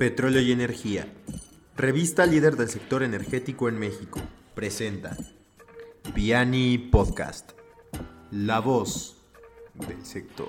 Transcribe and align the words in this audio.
Petróleo 0.00 0.40
y 0.40 0.50
Energía. 0.50 1.06
Revista 1.76 2.24
líder 2.24 2.56
del 2.56 2.70
sector 2.70 3.02
energético 3.02 3.68
en 3.68 3.78
México. 3.78 4.18
Presenta 4.54 5.14
Piani 6.14 6.78
Podcast. 6.78 7.50
La 8.30 8.60
voz 8.60 9.18
del 9.74 10.02
sector. 10.06 10.48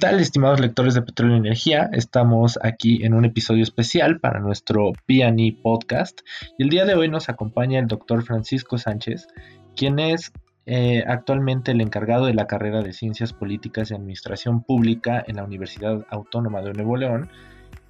Tal, 0.00 0.18
estimados 0.18 0.60
lectores 0.60 0.94
de 0.94 1.02
Petróleo 1.02 1.36
y 1.36 1.40
Energía? 1.40 1.90
Estamos 1.92 2.58
aquí 2.62 3.04
en 3.04 3.12
un 3.12 3.26
episodio 3.26 3.62
especial 3.62 4.18
para 4.18 4.40
nuestro 4.40 4.92
PE 5.04 5.58
Podcast 5.62 6.22
y 6.56 6.62
el 6.62 6.70
día 6.70 6.86
de 6.86 6.94
hoy 6.94 7.10
nos 7.10 7.28
acompaña 7.28 7.78
el 7.78 7.86
doctor 7.86 8.22
Francisco 8.22 8.78
Sánchez, 8.78 9.28
quien 9.76 9.98
es 9.98 10.32
eh, 10.64 11.04
actualmente 11.06 11.72
el 11.72 11.82
encargado 11.82 12.24
de 12.24 12.32
la 12.32 12.46
carrera 12.46 12.80
de 12.80 12.94
Ciencias 12.94 13.34
Políticas 13.34 13.90
y 13.90 13.94
Administración 13.94 14.62
Pública 14.62 15.22
en 15.28 15.36
la 15.36 15.44
Universidad 15.44 16.06
Autónoma 16.08 16.62
de 16.62 16.72
Nuevo 16.72 16.96
León 16.96 17.28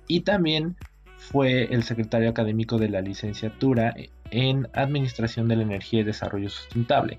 y 0.08 0.22
también 0.22 0.74
fue 1.16 1.72
el 1.72 1.84
secretario 1.84 2.30
académico 2.30 2.76
de 2.78 2.88
la 2.88 3.02
licenciatura 3.02 3.94
en 4.32 4.66
Administración 4.72 5.46
de 5.46 5.54
la 5.54 5.62
Energía 5.62 6.00
y 6.00 6.04
Desarrollo 6.04 6.48
Sustentable 6.48 7.18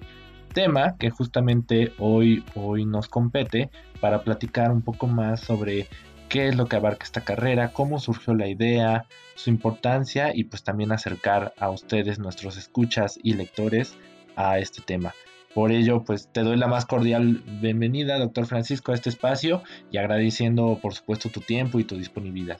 tema 0.54 0.98
que 0.98 1.10
justamente 1.10 1.94
hoy, 1.98 2.44
hoy 2.55 2.86
nos 2.86 3.08
compete 3.08 3.70
para 4.00 4.23
platicar 4.23 4.72
un 4.72 4.82
poco 4.82 5.08
más 5.08 5.42
sobre 5.42 5.88
qué 6.30 6.48
es 6.48 6.55
lo 6.55 6.68
que 6.68 6.78
abarca 6.78 7.04
esta 7.04 7.22
carrera, 7.22 7.73
cómo 7.73 8.00
surgió 8.00 8.34
la 8.34 8.48
idea, 8.48 9.06
su 9.36 9.50
importancia 9.50 10.32
y 10.34 10.45
pues 10.45 10.64
también 10.64 10.92
acercar 10.92 11.54
a 11.59 11.70
ustedes, 11.70 12.20
nuestros 12.20 12.58
escuchas 12.58 13.20
y 13.22 13.34
lectores, 13.34 13.98
a 14.36 14.59
este 14.59 14.82
tema. 14.82 15.14
Por 15.54 15.72
ello, 15.72 16.03
pues 16.06 16.31
te 16.31 16.44
doy 16.44 16.56
la 16.56 16.68
más 16.68 16.86
cordial 16.86 17.42
bienvenida, 17.45 18.18
doctor 18.18 18.45
Francisco, 18.45 18.94
a 18.94 18.95
este 18.95 19.09
espacio 19.09 19.62
y 19.92 19.97
agradeciendo, 19.97 20.80
por 20.81 20.94
supuesto, 20.94 21.30
tu 21.30 21.42
tiempo 21.42 21.80
y 21.80 21.84
tu 21.84 21.97
disponibilidad. 21.97 22.59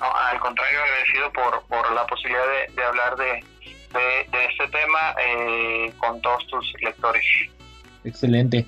al 0.00 0.40
contrario, 0.40 0.80
agradecido 0.82 1.32
por, 1.32 1.62
por 1.68 1.92
la 1.94 2.04
posibilidad 2.06 2.42
de 2.74 2.82
hablar 2.82 3.16
de, 3.16 3.44
de, 3.96 4.44
este 4.50 4.68
tema 4.68 5.14
eh, 5.24 5.92
con 5.98 6.20
todos 6.20 6.46
tus 6.46 6.74
lectores. 6.82 7.24
Excelente. 8.04 8.66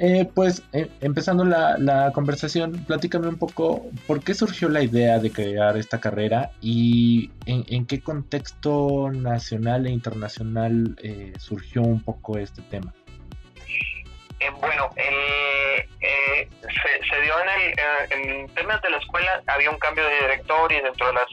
Eh, 0.00 0.30
pues 0.32 0.62
eh, 0.72 0.88
empezando 1.00 1.44
la, 1.44 2.12
conversación, 2.14 2.84
platícame 2.86 3.26
un 3.26 3.36
poco 3.36 3.86
por 4.06 4.22
qué 4.22 4.34
surgió 4.34 4.68
la 4.68 4.82
idea 4.82 5.18
de 5.18 5.32
crear 5.32 5.76
esta 5.76 5.98
carrera 5.98 6.52
y 6.60 7.32
en, 7.46 7.84
qué 7.86 8.00
contexto 8.00 9.10
nacional 9.10 9.86
e 9.86 9.90
internacional 9.90 10.96
surgió 11.40 11.82
un 11.82 12.00
poco 12.00 12.38
este 12.38 12.62
tema. 12.62 12.94
Bueno, 14.60 14.90
se, 14.94 15.88
dio 17.22 17.40
en 17.40 17.48
el 17.48 17.74
en 18.10 18.46
temas 18.54 18.80
de 18.82 18.90
la 18.90 18.98
escuela, 18.98 19.42
había 19.46 19.70
un 19.70 19.78
cambio 19.78 20.04
de 20.04 20.20
director 20.20 20.70
y 20.72 20.80
dentro 20.80 21.06
de 21.08 21.12
las 21.14 21.26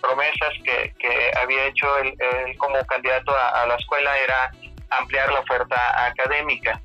promesas 0.00 0.54
que, 0.64 0.94
que 0.98 1.30
había 1.40 1.66
hecho 1.66 1.98
él, 1.98 2.16
como 2.58 2.82
candidato 2.86 3.36
a, 3.36 3.66
la 3.66 3.74
escuela 3.76 4.16
era 4.18 4.50
ampliar 4.90 5.32
la 5.32 5.40
oferta 5.40 6.06
académica. 6.06 6.80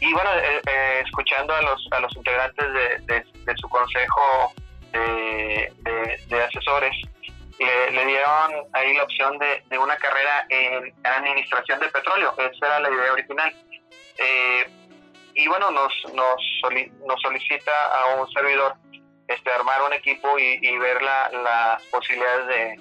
Y 0.00 0.12
bueno, 0.12 0.30
eh, 0.36 0.62
eh, 0.66 1.02
escuchando 1.04 1.52
a 1.54 1.62
los, 1.62 1.88
a 1.90 2.00
los 2.00 2.14
integrantes 2.16 2.66
de, 3.06 3.24
su 3.56 3.68
consejo 3.68 4.52
de, 4.92 5.72
de 6.28 6.44
asesores, 6.44 6.94
le, 7.58 8.06
dieron 8.06 8.52
ahí 8.72 8.94
la 8.94 9.04
opción 9.04 9.38
de, 9.38 9.62
de, 9.68 9.78
una 9.78 9.96
carrera 9.96 10.46
en 10.48 10.94
administración 11.02 11.80
de 11.80 11.88
petróleo. 11.88 12.34
Esa 12.38 12.66
era 12.66 12.80
la 12.80 12.90
idea 12.90 13.12
original. 13.12 13.52
Eh, 14.18 14.66
y 15.38 15.46
bueno, 15.46 15.70
nos, 15.70 15.92
nos, 16.14 16.42
nos 17.06 17.20
solicita 17.22 17.72
a 17.94 18.16
un 18.16 18.28
servidor 18.32 18.74
este, 19.28 19.52
armar 19.52 19.82
un 19.86 19.92
equipo 19.92 20.36
y, 20.36 20.76
ver 20.78 21.00
las 21.00 21.80
posibilidades 21.92 22.80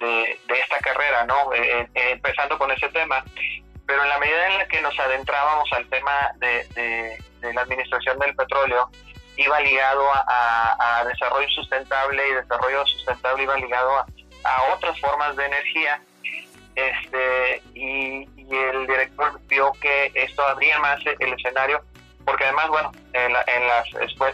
de, 0.00 0.38
de, 0.48 0.60
esta 0.60 0.78
carrera, 0.78 1.24
¿no? 1.24 1.52
Eh, 1.52 1.88
eh, 1.94 2.10
empezando 2.10 2.58
con 2.58 2.72
ese 2.72 2.88
tema. 2.88 3.24
Pero 3.86 4.02
en 4.02 4.08
la 4.08 4.18
medida 4.18 4.48
en 4.48 4.58
la 4.58 4.66
que 4.66 4.80
nos 4.80 4.98
adentrábamos 4.98 5.72
al 5.72 5.86
tema 5.86 6.32
de, 6.38 6.66
de 7.40 7.54
la 7.54 7.60
administración 7.60 8.18
del 8.18 8.34
petróleo, 8.34 8.90
iba 9.36 9.60
ligado 9.60 10.04
a, 10.12 10.98
a, 10.98 11.04
desarrollo 11.04 11.48
sustentable 11.50 12.28
y 12.28 12.34
desarrollo 12.34 12.84
sustentable 12.86 13.44
iba 13.44 13.56
ligado 13.56 13.98
a, 13.98 14.06
a 14.44 14.74
otras 14.74 14.98
formas 14.98 15.36
de 15.36 15.46
energía. 15.46 16.02
Este, 16.76 17.62
y, 17.74 18.28
y, 18.36 18.56
el 18.56 18.86
director 18.86 19.40
vio 19.46 19.72
que 19.80 20.10
esto 20.14 20.44
abría 20.46 20.78
más 20.80 21.00
el 21.06 21.32
escenario 21.32 21.82
porque 22.24 22.44
además, 22.44 22.68
bueno, 22.68 22.92
en 23.12 23.32
la, 23.32 23.44
en, 23.46 23.68
las, 23.68 23.86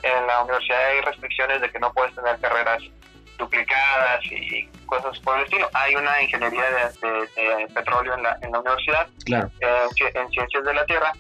en 0.03 0.27
la 0.27 0.43
universidad 0.43 0.87
hay 0.87 1.01
restricciones 1.01 1.61
de 1.61 1.71
que 1.71 1.79
no 1.81 1.93
puedes 1.93 2.15
tener 2.15 2.39
carreras 2.41 2.83
duplicadas 3.37 4.25
y 4.27 4.67
cosas 4.87 5.19
por 5.21 5.39
el 5.39 5.45
estilo. 5.45 5.69
Hay 5.73 5.95
una 5.97 6.23
ingeniería 6.23 6.65
de, 6.71 7.69
petróleo 7.75 8.15
en 8.15 8.23
la, 8.23 8.39
en 8.43 8.53
la 8.53 8.61
universidad, 8.61 9.09
eh, 9.27 10.11
en 10.15 10.31
ciencias 10.31 10.65
de 10.65 10.75
la 10.75 10.85
tierra, 10.87 11.13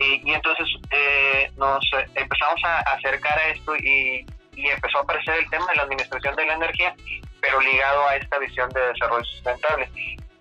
y, 0.00 0.30
y 0.30 0.34
entonces 0.34 0.68
eh, 0.90 1.50
nos 1.56 1.84
empezamos 2.14 2.62
a 2.64 2.80
acercar 2.80 3.38
a 3.38 3.48
esto 3.48 3.74
y, 3.76 4.26
y, 4.54 4.68
empezó 4.68 4.98
a 4.98 5.02
aparecer 5.02 5.36
el 5.36 5.50
tema 5.50 5.66
de 5.68 5.76
la 5.76 5.82
administración 5.84 6.36
de 6.36 6.46
la 6.46 6.54
energía, 6.54 6.94
pero 7.40 7.60
ligado 7.60 8.06
a 8.08 8.16
esta 8.16 8.38
visión 8.38 8.68
de 8.70 8.80
desarrollo 8.80 9.24
sustentable. 9.24 9.88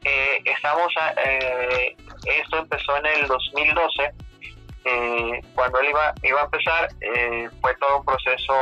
Eh, 0.07 0.41
estamos 0.45 0.93
esto 2.25 2.57
empezó 2.57 2.97
en 2.97 3.05
el 3.05 3.27
2012 3.27 4.13
eh, 4.89 5.41
cuando 5.53 5.81
él 5.81 5.89
iba, 5.89 6.13
iba 6.23 6.41
a 6.41 6.45
empezar, 6.45 6.87
eh, 7.01 7.49
fue 7.59 7.75
todo 7.75 7.99
un 7.99 8.05
proceso 8.05 8.53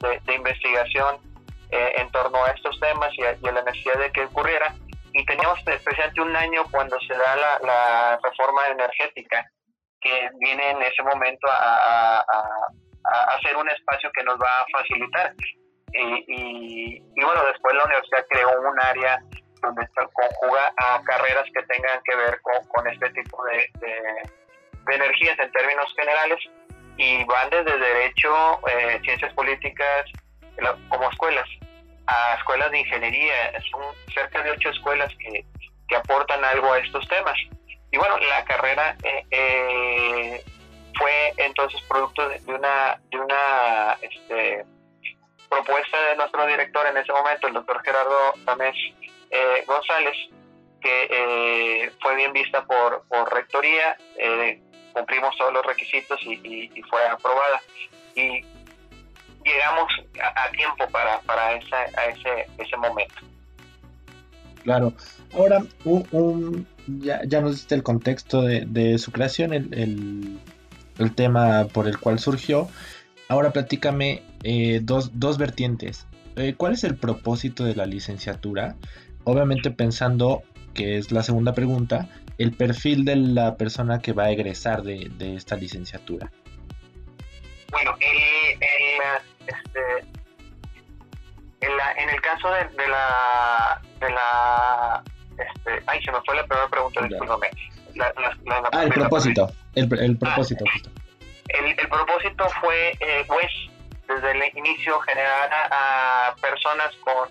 de, 0.00 0.34
investigación 0.34 1.18
eh, 1.70 1.92
en 1.96 2.10
torno 2.12 2.42
a 2.42 2.50
estos 2.50 2.80
temas 2.80 3.10
y 3.18 3.24
a, 3.24 3.36
la 3.42 3.62
necesidad 3.62 3.98
de 3.98 4.10
que 4.10 4.24
ocurriera. 4.24 4.74
Y 5.12 5.24
teníamos 5.26 5.62
presente 5.62 6.20
un 6.22 6.34
año 6.34 6.64
cuando 6.70 6.98
se 7.00 7.14
da 7.14 7.36
la, 7.36 8.18
reforma 8.22 8.66
energética, 8.68 9.44
que 10.00 10.30
viene 10.40 10.70
en 10.70 10.82
ese 10.82 11.02
momento 11.02 11.46
a, 11.50 12.24
hacer 13.36 13.56
un 13.56 13.68
espacio 13.68 14.10
que 14.12 14.24
nos 14.24 14.36
va 14.36 14.48
a 14.60 14.78
facilitar. 14.78 15.34
Y, 15.92 17.00
bueno, 17.22 17.44
después 17.44 17.74
la 17.74 17.84
universidad 17.84 18.26
creó 18.30 18.60
un 18.60 18.80
área 18.80 19.18
donde 19.60 19.86
se 19.86 20.06
conjuga 20.12 20.72
a 20.76 21.02
carreras 21.04 21.44
que 21.54 21.62
tengan 21.64 22.00
que 22.04 22.16
ver 22.16 22.40
con, 22.42 22.86
este 22.88 23.10
tipo 23.10 23.44
de 23.44 23.70
de 24.86 24.94
energías 24.94 25.38
en 25.38 25.50
términos 25.52 25.92
generales 25.96 26.38
y 26.96 27.24
van 27.24 27.50
desde 27.50 27.78
derecho, 27.78 28.60
eh, 28.68 29.00
ciencias 29.04 29.32
políticas, 29.34 30.06
como 30.88 31.10
escuelas, 31.10 31.46
a 32.06 32.34
escuelas 32.36 32.70
de 32.70 32.80
ingeniería. 32.80 33.52
Son 33.70 33.82
cerca 34.14 34.42
de 34.42 34.52
ocho 34.52 34.70
escuelas 34.70 35.12
que, 35.18 35.44
que 35.88 35.96
aportan 35.96 36.42
algo 36.44 36.72
a 36.72 36.78
estos 36.78 37.06
temas. 37.08 37.36
Y 37.90 37.98
bueno, 37.98 38.16
la 38.18 38.44
carrera 38.44 38.96
eh, 39.02 39.24
eh, 39.30 40.44
fue 40.98 41.32
entonces 41.36 41.80
producto 41.82 42.28
de, 42.28 42.40
una, 42.46 42.98
de 43.10 43.18
una 43.18 43.98
este, 44.00 44.64
propuesta 45.50 46.00
de 46.08 46.16
nuestro 46.16 46.46
director 46.46 46.86
en 46.86 46.96
ese 46.96 47.12
momento, 47.12 47.46
el 47.48 47.54
doctor 47.54 47.82
Gerardo 47.84 48.32
Tamés 48.46 48.76
González, 49.66 50.16
que 50.80 51.90
fue 52.00 52.16
bien 52.16 52.32
vista 52.32 52.64
por, 52.64 53.04
por 53.08 53.32
rectoría, 53.32 53.96
cumplimos 54.92 55.36
todos 55.36 55.52
los 55.52 55.66
requisitos 55.66 56.18
y, 56.24 56.70
fue 56.88 57.06
aprobada. 57.06 57.60
Y 58.14 58.44
llegamos 59.44 59.92
a, 60.22 60.50
tiempo 60.50 60.88
para, 60.90 61.20
para 61.20 61.54
ese, 61.54 62.46
ese 62.58 62.76
momento. 62.76 63.14
Claro. 64.66 64.92
Ahora, 65.34 65.62
un, 65.84 66.66
ya, 66.86 67.20
ya, 67.24 67.40
nos 67.40 67.52
diste 67.52 67.74
el 67.74 67.82
contexto 67.82 68.42
de, 68.42 68.98
su 68.98 69.12
creación, 69.12 69.52
el, 69.52 70.38
el, 70.98 71.14
tema 71.14 71.66
por 71.72 71.86
el 71.86 71.98
cual 71.98 72.18
surgió. 72.18 72.68
Ahora 73.28 73.52
platícame 73.52 74.22
eh, 74.42 74.80
dos, 74.82 75.10
dos 75.20 75.38
vertientes. 75.38 76.06
Eh, 76.36 76.54
¿Cuál 76.56 76.72
es 76.72 76.84
el 76.84 76.96
propósito 76.96 77.64
de 77.64 77.76
la 77.76 77.86
licenciatura? 77.86 78.76
Obviamente 79.28 79.72
pensando, 79.72 80.44
que 80.72 80.98
es 80.98 81.10
la 81.10 81.24
segunda 81.24 81.52
pregunta, 81.52 82.08
el 82.38 82.52
perfil 82.52 83.04
de 83.04 83.16
la 83.16 83.56
persona 83.56 83.98
que 84.00 84.12
va 84.12 84.26
a 84.26 84.30
egresar 84.30 84.82
de, 84.82 85.10
esta 85.34 85.56
licenciatura? 85.56 86.30
Bueno, 87.72 87.96
el, 87.98 88.60
este, 89.48 90.06
en, 91.60 92.08
el 92.08 92.20
caso 92.20 92.48
de, 92.50 92.88
la... 92.88 93.82
De 93.98 94.10
la 94.10 95.02
este, 95.32 95.82
ay, 95.88 96.00
se 96.04 96.12
me 96.12 96.18
fue 96.24 96.36
la 96.36 96.46
primera 96.46 96.68
pregunta, 96.68 97.02
discúlpame. 97.02 97.50
ah, 98.72 98.84
el 98.84 98.90
propósito. 98.90 99.50
El, 99.74 99.92
el, 99.98 100.16
propósito, 100.18 100.64
El, 101.48 101.66
el, 101.66 101.88
propósito 101.88 102.48
fue, 102.60 102.90
eh, 103.00 103.24
pues, 103.26 103.50
desde 104.06 104.30
el 104.30 104.56
inicio 104.56 105.00
generar 105.00 105.50
a, 105.52 106.34
personas 106.40 106.94
con, 107.02 107.28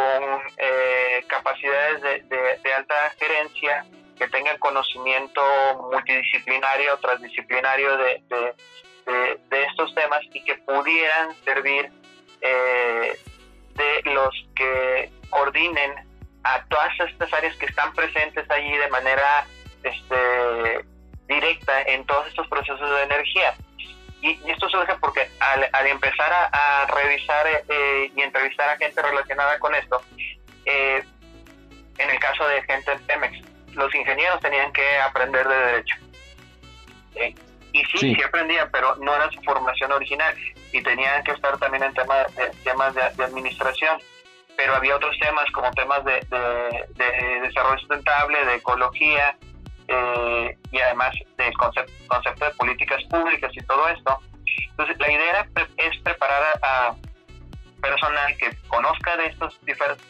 con 0.00 0.40
eh, 0.56 1.24
capacidades 1.28 2.00
de, 2.30 2.72
alta 2.74 2.94
gerencia 3.18 3.84
que 4.16 4.28
tengan 4.28 4.56
conocimiento 4.58 5.42
multidisciplinario, 5.92 6.96
transdisciplinario 6.98 7.96
de, 7.98 8.22
de, 9.50 9.62
estos 9.64 9.94
temas 9.94 10.20
y 10.32 10.42
que 10.44 10.54
pudieran 10.56 11.34
servir 11.44 11.90
eh, 12.40 13.18
de 13.74 14.10
los 14.10 14.34
que 14.54 15.10
coordinen 15.28 15.92
a 16.44 16.64
todas 16.64 16.98
estas 17.00 17.32
áreas 17.34 17.54
que 17.56 17.66
están 17.66 17.92
presentes 17.94 18.50
allí 18.50 18.76
de 18.76 18.88
manera 18.88 19.46
este, 19.82 20.84
directa 21.28 21.82
en 21.82 22.06
todos 22.06 22.26
estos 22.28 22.48
procesos 22.48 22.90
de 22.90 23.02
energía. 23.02 23.54
Y, 24.22 24.38
esto 24.50 24.68
surge 24.68 24.94
porque 25.00 25.28
al, 25.40 25.86
empezar 25.86 26.50
a, 26.52 26.86
revisar 26.86 27.46
eh, 27.68 28.12
y 28.14 28.20
entrevistar 28.20 28.68
a 28.68 28.76
gente 28.76 29.00
relacionada 29.00 29.58
con 29.58 29.74
esto, 29.74 30.02
eh, 30.66 31.02
en 31.98 32.10
el 32.10 32.18
caso 32.18 32.46
de 32.46 32.62
gente 32.62 32.92
en 32.92 33.00
Pemex, 33.00 33.38
los 33.74 33.94
ingenieros 33.94 34.40
tenían 34.40 34.72
que 34.72 34.98
aprender 34.98 35.46
de 35.46 35.56
derecho. 35.56 35.96
Y 37.72 37.84
sí, 37.84 37.98
sí, 37.98 38.22
aprendían, 38.22 38.68
pero 38.72 38.96
no 38.96 39.14
era 39.14 39.30
su 39.30 39.40
formación 39.42 39.92
original 39.92 40.34
y 40.72 40.82
tenían 40.82 41.22
que 41.22 41.32
estar 41.32 41.56
también 41.58 41.84
en 41.84 41.94
temas 41.94 42.34
de, 42.34 42.50
temas 42.64 42.94
de, 42.94 43.02
administración. 43.24 43.98
Pero 44.56 44.74
había 44.74 44.96
otros 44.96 45.16
temas 45.18 45.50
como 45.52 45.70
temas 45.70 46.04
de, 46.04 46.20
de 46.30 47.40
desarrollo 47.40 47.78
sustentable, 47.78 48.44
de 48.44 48.56
ecología, 48.56 49.36
eh, 49.90 50.56
y 50.70 50.78
además 50.78 51.12
del 51.36 51.52
concepto, 51.54 51.92
concepto 52.06 52.44
de 52.44 52.50
políticas 52.52 53.02
públicas 53.04 53.50
y 53.54 53.60
todo 53.62 53.88
esto. 53.88 54.18
Entonces, 54.70 54.98
la 54.98 55.12
idea 55.12 55.48
es 55.76 55.98
preparar 56.02 56.42
a 56.62 56.94
personal 57.80 58.36
que 58.36 58.50
conozca 58.68 59.16
de 59.16 59.26
estos 59.26 59.58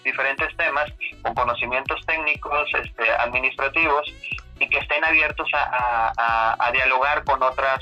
diferentes 0.05 0.57
temas 0.57 0.93
con 1.23 1.35
conocimientos 1.35 2.01
técnicos, 2.07 2.69
este, 2.83 3.11
administrativos 3.13 4.13
y 4.59 4.69
que 4.69 4.79
estén 4.79 5.05
abiertos 5.05 5.49
a, 5.55 6.71
dialogar 6.73 7.25
con 7.25 7.43
otras 7.43 7.81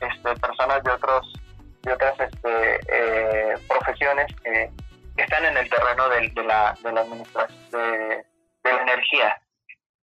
este, 0.00 0.34
personas 0.36 0.82
de 0.84 0.90
otros 0.90 1.32
de 1.82 1.92
otras 1.92 2.18
este, 2.20 2.80
eh, 2.88 3.54
profesiones 3.68 4.26
que, 4.42 4.70
están 5.16 5.44
en 5.44 5.56
el 5.56 5.68
terreno 5.68 6.08
de, 6.08 6.44
la, 6.44 6.74
de 6.82 6.92
la 6.92 7.00
administración 7.02 7.70
de, 7.70 8.24
la 8.64 8.82
energía. 8.82 9.40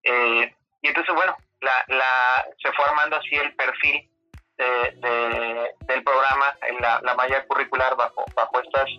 Eh, 0.03 0.53
y 0.81 0.87
entonces, 0.87 1.13
bueno, 1.13 1.35
la, 1.61 1.83
la, 1.87 2.45
se 2.61 2.71
fue 2.71 2.85
armando 2.85 3.17
así 3.17 3.35
el 3.35 3.53
perfil 3.55 4.09
de, 4.57 5.71
del 5.81 6.03
programa, 6.03 6.53
en 6.67 6.77
la, 6.81 6.99
la 7.01 7.15
malla 7.15 7.45
curricular 7.47 7.95
bajo, 7.95 8.25
bajo 8.35 8.61
estas 8.61 8.89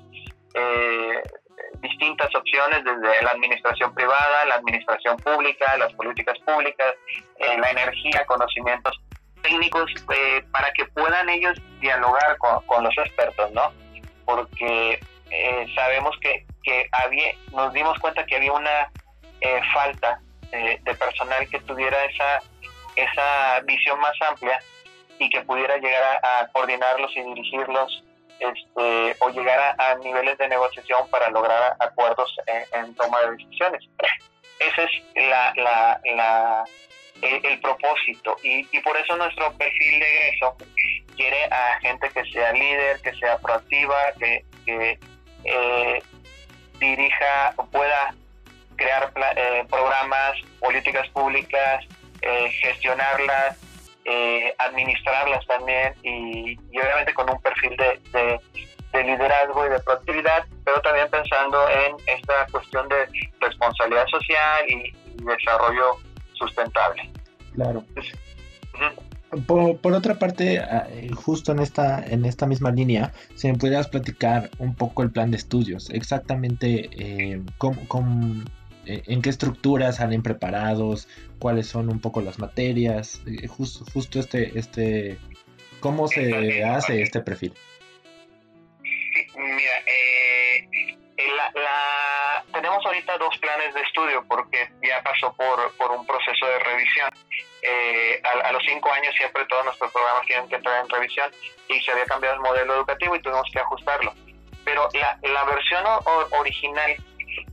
eh, 0.54 1.22
distintas 1.80 2.34
opciones, 2.34 2.82
desde 2.84 3.22
la 3.22 3.30
administración 3.30 3.94
privada, 3.94 4.44
la 4.46 4.56
administración 4.56 5.16
pública, 5.18 5.76
las 5.76 5.92
políticas 5.94 6.38
públicas, 6.40 6.94
eh, 7.38 7.58
la 7.58 7.70
energía, 7.70 8.24
conocimientos 8.26 8.98
técnicos, 9.42 9.90
eh, 10.14 10.44
para 10.52 10.72
que 10.72 10.84
puedan 10.86 11.28
ellos 11.28 11.58
dialogar 11.80 12.36
con, 12.38 12.64
con 12.66 12.84
los 12.84 12.96
expertos, 12.98 13.50
¿no? 13.52 13.72
Porque 14.24 15.00
sabemos 15.76 16.16
que, 16.20 16.44
que 16.64 16.88
había, 16.90 17.32
nos 17.52 17.72
dimos 17.72 17.98
cuenta 18.00 18.26
que 18.26 18.36
había 18.36 18.52
una 18.52 18.90
falta 19.72 20.20
de 20.50 20.94
personal 20.94 21.49
que 21.49 21.61
tuviera 21.61 22.05
esa, 22.05 22.43
esa 22.97 23.61
visión 23.61 23.99
más 24.00 24.14
amplia 24.29 24.61
y 25.19 25.29
que 25.29 25.43
pudiera 25.43 25.76
llegar 25.76 26.20
a, 26.23 26.49
coordinarlos 26.52 27.14
y 27.14 27.23
dirigirlos 27.23 28.05
este, 28.38 29.17
o 29.20 29.31
llegar 29.31 29.76
a, 29.79 29.94
niveles 29.97 30.38
de 30.38 30.49
negociación 30.49 31.08
para 31.11 31.31
lograr 31.31 31.76
acuerdos 31.79 32.35
en, 32.73 32.94
toma 32.94 33.20
de 33.20 33.32
decisiones. 33.32 33.85
Ese 34.58 34.85
es 34.85 35.29
la, 35.29 35.52
la, 35.56 36.00
la 36.14 36.64
el, 37.23 37.61
propósito 37.61 38.37
y, 38.43 38.67
y, 38.73 38.81
por 38.81 38.97
eso 38.97 39.17
nuestro 39.17 39.52
perfil 39.52 40.00
de 40.00 40.29
egreso 40.29 40.56
quiere 41.17 41.44
a 41.50 41.79
gente 41.81 42.08
que 42.11 42.25
sea 42.31 42.52
líder, 42.52 43.00
que 43.02 43.14
sea 43.17 43.38
proactiva, 43.38 43.97
que, 44.19 44.44
que 44.64 44.99
eh, 45.44 46.02
dirija 46.79 47.52
o 47.56 47.67
pueda 47.67 48.14
crear 48.80 49.12
eh, 49.36 49.64
programas, 49.68 50.36
políticas 50.58 51.06
públicas, 51.10 51.84
eh, 52.22 52.50
gestionarlas, 52.62 53.58
eh, 54.06 54.54
administrarlas 54.58 55.46
también 55.46 55.92
y, 56.02 56.56
obviamente 56.78 57.12
con 57.12 57.28
un 57.30 57.40
perfil 57.42 57.76
de, 57.76 58.40
liderazgo 58.92 59.66
y 59.66 59.70
de 59.70 59.80
proactividad, 59.80 60.44
pero 60.64 60.80
también 60.80 61.08
pensando 61.10 61.58
en 61.68 61.96
esta 62.06 62.46
cuestión 62.50 62.88
de 62.88 63.06
responsabilidad 63.40 64.06
social 64.08 64.68
y, 64.68 64.92
desarrollo 65.22 65.98
sustentable. 66.32 67.10
Claro. 67.54 67.84
Por, 69.46 69.92
otra 69.94 70.18
parte, 70.18 70.58
ah, 70.58 70.88
justo 71.14 71.52
en 71.52 71.60
esta, 71.60 72.04
en 72.04 72.24
esta 72.24 72.46
misma 72.46 72.72
línea, 72.72 73.12
si 73.36 73.46
me 73.46 73.58
pudieras 73.58 73.86
platicar 73.86 74.50
un 74.58 74.74
poco 74.74 75.02
el 75.02 75.12
plan 75.12 75.30
de 75.30 75.36
estudios, 75.36 75.88
exactamente 75.90 76.88
eh, 76.92 77.40
cómo, 77.58 77.86
cómo, 77.86 78.42
eh, 78.42 78.44
en 78.86 79.22
qué 79.22 79.30
estructuras 79.30 79.96
salen 79.96 80.22
preparados, 80.22 81.08
cuáles 81.38 81.68
son 81.68 81.88
un 81.90 82.00
poco 82.00 82.20
las 82.20 82.38
materias, 82.38 83.20
eh, 83.26 83.46
justo, 83.46 83.84
justo 83.92 84.18
este, 84.18 84.58
este, 84.58 85.18
cómo 85.80 86.08
se 86.08 86.64
hace 86.64 87.02
este 87.02 87.20
perfil. 87.20 87.54
Mira, 89.36 89.78
eh, 89.86 90.68
tenemos 92.52 92.84
ahorita 92.84 93.18
dos 93.18 93.36
planes 93.38 93.74
de 93.74 93.80
estudio 93.80 94.24
porque 94.28 94.70
ya 94.82 95.02
pasó 95.02 95.32
por, 95.34 95.72
por 95.76 95.90
un 95.92 96.06
proceso 96.06 96.46
de 96.46 96.58
revisión. 96.60 97.10
a, 98.44 98.52
los 98.52 98.62
cinco 98.64 98.92
años 98.92 99.14
siempre 99.16 99.44
todos 99.46 99.64
nuestros 99.64 99.92
programas 99.92 100.26
tienen 100.26 100.48
que 100.48 100.56
entrar 100.56 100.82
en 100.82 100.88
revisión 100.88 101.30
y 101.68 101.80
se 101.80 101.92
había 101.92 102.04
cambiado 102.04 102.36
el 102.36 102.42
modelo 102.42 102.74
educativo 102.74 103.14
y 103.16 103.22
tuvimos 103.22 103.48
que 103.52 103.60
ajustarlo. 103.60 104.14
Pero 104.64 104.88
la, 104.94 105.18
la 105.22 105.44
versión 105.44 105.84
original 106.38 106.96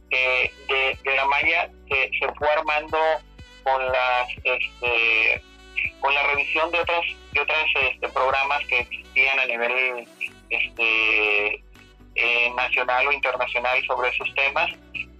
de, 0.09 0.97
la 1.15 1.25
malla 1.25 1.69
que 1.89 2.09
se 2.19 2.33
fue 2.33 2.49
armando 2.49 2.97
con 3.63 3.85
las 3.91 4.27
este, 4.43 5.41
con 5.99 6.13
la 6.13 6.23
revisión 6.23 6.71
de 6.71 6.79
otras 6.79 7.05
de 7.31 7.41
otros 7.41 7.65
este, 7.81 8.09
programas 8.09 8.65
que 8.67 8.79
existían 8.79 9.39
a 9.39 9.45
nivel 9.45 10.07
este, 10.49 11.63
eh, 12.15 12.51
nacional 12.55 13.07
o 13.07 13.11
internacional 13.11 13.85
sobre 13.85 14.09
esos 14.09 14.33
temas 14.35 14.71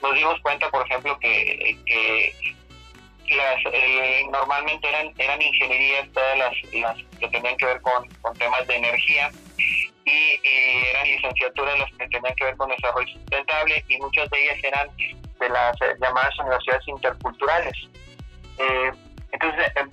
nos 0.01 0.16
dimos 0.16 0.39
cuenta 0.42 0.69
por 0.69 0.86
ejemplo 0.86 1.18
que, 1.19 1.78
que 1.86 2.33
las, 3.36 3.60
eh, 3.74 4.26
normalmente 4.31 4.88
eran 4.88 5.14
eran 5.18 5.42
ingenierías 5.42 6.07
todas 6.14 6.38
las, 6.38 6.54
las 6.73 6.97
que 7.19 7.28
tenían 7.28 7.57
que 7.57 7.66
ver 7.66 7.81
con, 7.81 8.07
con 8.21 8.33
temas 8.38 8.66
de 8.68 8.76
energía 8.76 9.31
y 10.07 10.87
eran 10.90 11.04
licenciaturas 11.04 11.80
las 11.80 11.92
que 11.92 12.07
tenían 12.07 12.35
que 12.35 12.45
ver 12.45 12.57
con 12.57 12.69
desarrollo 12.69 13.07
sustentable 13.07 13.83
y 13.87 13.97
muchas 13.97 14.30
de 14.30 14.44
ellas 14.44 14.64
eran 14.64 14.90
de 14.97 15.49
las 15.49 15.81
eh, 15.81 15.95
llamadas 15.99 16.37
universidades 16.40 16.87
interculturales. 16.87 17.73
Eh, 18.57 18.92
entonces 19.31 19.68
eh, 19.76 19.85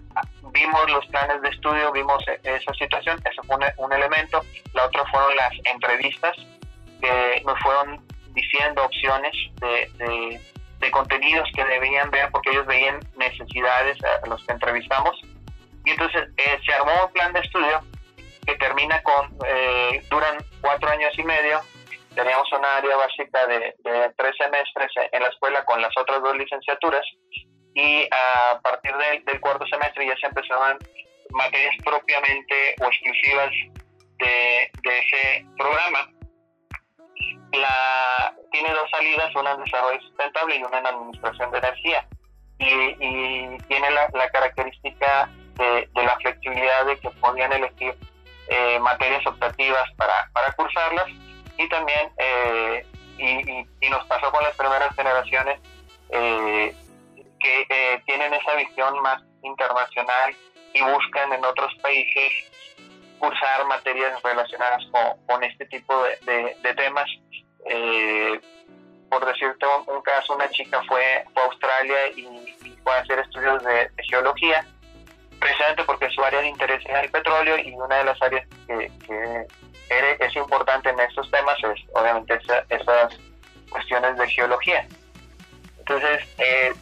vimos 0.53 0.91
los 0.91 1.07
planes 1.07 1.43
de 1.43 1.49
estudio, 1.49 1.93
vimos 1.93 2.25
esa 2.45 2.73
situación, 2.75 3.21
eso 3.31 3.43
fue 3.43 3.57
un, 3.79 3.93
elemento. 3.93 4.43
La 4.73 4.87
otra 4.87 5.05
fueron 5.07 5.35
las 5.37 5.53
entrevistas 5.65 6.37
que 7.01 7.43
nos 7.45 7.59
fueron 7.61 8.07
diciendo 8.35 8.85
opciones 8.85 9.35
de, 9.61 10.41
de, 10.81 10.91
contenidos 10.91 11.49
que 11.55 11.65
debían 11.65 12.11
ver 12.11 12.31
porque 12.31 12.51
ellos 12.51 12.67
veían 12.67 13.01
necesidades 13.17 13.99
a 14.05 14.27
los 14.29 14.45
que 14.45 14.53
entrevistamos. 14.53 15.21
Y 15.85 15.91
entonces 15.91 16.29
se 16.65 16.73
armó 16.75 17.07
un 17.07 17.13
plan 17.13 17.33
de 17.33 17.41
estudio 17.41 17.81
que 18.45 18.57
termina 18.57 19.03
con, 19.03 19.37
eh, 19.47 20.03
duran 20.11 20.37
cuatro 20.61 20.91
años 20.91 21.13
y 21.19 21.23
medio. 21.23 21.61
Teníamos 22.15 22.51
una 22.53 22.77
área 22.77 22.97
básica 22.97 23.47
de, 23.47 23.75
tres 24.17 24.37
semestres 24.39 24.93
en 25.11 25.23
la 25.23 25.29
escuela 25.29 25.65
con 25.65 25.83
las 25.83 25.97
otras 25.97 26.23
dos 26.23 26.37
licenciaturas 26.37 27.05
y 27.75 28.09
a 28.11 28.61
partir 28.63 28.93
del, 29.25 29.41
cuarto 29.41 29.67
semestre 29.67 30.07
ya 30.07 30.17
se 30.17 30.27
empezaban 30.27 30.79
materias 31.31 31.75
propiamente 31.85 32.77
o 32.81 32.87
exclusivas 32.87 33.51
de, 34.19 34.71
ese 34.85 35.45
programa. 35.59 36.09
La, 37.53 38.35
tiene 38.53 38.71
dos 38.71 38.91
salidas, 38.91 39.35
una 39.35 39.53
en 39.53 39.65
desarrollo 39.65 40.01
sustentable 40.01 40.57
y 40.57 40.63
una 40.63 40.79
en 40.79 40.87
administración 40.87 41.51
de 41.51 41.59
energía. 41.59 42.09
Y, 42.59 43.59
tiene 43.67 43.91
la, 43.91 44.31
característica 44.31 45.29
de, 45.57 45.89
la 45.95 46.17
flexibilidad 46.21 46.87
de 46.87 46.99
que 46.99 47.11
podían 47.11 47.53
elegir 47.53 47.95
eh, 48.49 48.79
materias 48.81 49.27
optativas 49.27 49.91
para, 49.97 50.29
para 50.33 50.53
cursarlas 50.53 51.07
y 51.57 51.69
también, 51.69 52.11
eh, 52.19 52.87
y, 53.19 53.89
nos 53.89 54.05
pasó 54.07 54.31
con 54.33 54.43
las 54.43 54.57
primeras 54.57 54.95
generaciones 54.97 55.61
eh, 56.11 56.75
que 57.39 58.03
tienen 58.07 58.33
esa 58.35 58.55
visión 58.55 59.01
más 59.03 59.23
internacional 59.43 60.35
y 60.73 60.83
buscan 60.83 61.33
en 61.33 61.45
otros 61.45 61.73
países 61.83 62.33
cursar 63.19 63.65
materias 63.67 64.21
relacionadas 64.23 64.83
con, 65.27 65.45
este 65.45 65.67
tipo 65.67 65.95
de, 66.03 66.57
de, 66.63 66.75
temas. 66.75 67.09
Por 69.11 69.27
decirte 69.27 69.67
un, 69.87 70.03
caso, 70.03 70.35
una 70.35 70.51
chica 70.51 70.83
fue, 70.89 71.25
a 71.37 71.41
Australia 71.45 72.09
y, 72.17 72.77
fue 72.83 72.95
a 72.95 73.01
hacer 73.01 73.21
estudios 73.21 73.63
de, 73.63 73.91
geología, 74.09 74.67
precisamente 75.45 75.85
porque 75.85 76.09
su 76.09 76.25
área 76.25 76.41
de 76.41 76.49
interés 76.49 76.83
es 76.87 77.05
el 77.05 77.11
petróleo 77.11 77.59
y 77.59 77.73
una 77.73 77.99
de 77.99 78.05
las 78.05 78.23
áreas 78.23 78.49
que, 78.67 78.91
es 80.19 80.37
importante 80.37 80.89
en 80.89 80.99
estos 81.01 81.31
temas 81.31 81.57
es 81.63 81.85
obviamente 81.93 82.39
esas 82.71 83.19
cuestiones 83.69 84.17
de 84.17 84.27
geología. 84.29 84.87
Entonces, 85.81 86.23
eh, 86.39 86.73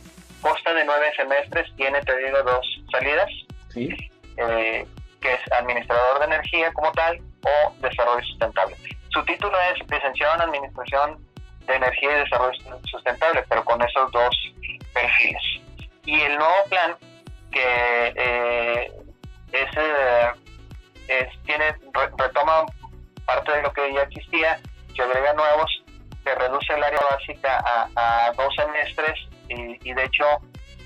consta 0.41 0.73
de 0.75 0.85
nueve 0.85 1.13
semestres, 1.17 1.75
tiene, 1.77 2.01
te 2.03 2.17
digo, 2.19 2.41
dos 2.45 2.65
salidas, 2.93 3.29
eh, 3.75 4.87
que 5.21 5.33
es 5.35 5.53
administrador 5.59 6.21
de 6.21 6.25
energía 6.27 6.73
como 6.73 6.93
tal 6.93 7.21
o 7.45 7.73
desarrollo 7.81 8.25
sustentable. 8.25 8.77
Su 9.09 9.25
título 9.25 9.57
es 9.75 9.91
licenciado 9.91 10.37
en 10.37 10.41
administración 10.43 11.27
de 11.67 11.75
energía 11.75 12.13
y 12.13 12.21
desarrollo 12.21 12.81
sustentable, 12.85 13.45
pero 13.49 13.65
con 13.65 13.83
esos 13.83 14.13
dos 14.13 14.37
perfiles. 14.95 15.43
Y 16.05 16.21
el 16.21 16.39
nuevo 16.39 16.65
plan 16.69 16.97
que 17.53 18.13
eh, 18.17 18.93
es, 21.09 21.43
tiene 21.45 21.77
retoma 22.19 22.65
parte 23.27 23.53
de 23.53 23.63
lo 23.63 23.73
que 23.73 23.93
ya 23.93 24.03
existía, 24.03 24.59
se 24.95 25.03
agrega 25.03 25.35
nuevos, 25.35 25.85
se 26.25 26.35
reduce 26.35 26.73
el 26.73 26.83
área 26.83 27.01
básica 27.11 27.63
a, 27.97 28.33
dos 28.37 28.55
semestres 28.57 29.19
y, 29.49 29.93
de 29.93 30.05
hecho 30.05 30.25